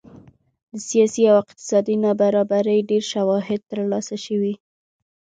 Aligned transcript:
د 0.73 0.75
سیاسي 0.89 1.23
او 1.31 1.35
اقتصادي 1.43 1.95
نابرابرۍ 2.05 2.79
ډېر 2.89 3.03
شواهد 3.13 3.61
ترلاسه 3.71 4.15
شوي 4.25 4.53